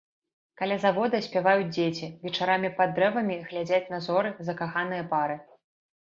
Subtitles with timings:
[0.59, 5.37] Каля завода спяваюць дзеці, вечарамі пад дрэвамі глядзяць на зоры закаханыя пары.